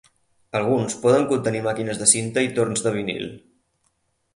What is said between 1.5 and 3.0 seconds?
màquines de cinta i torns de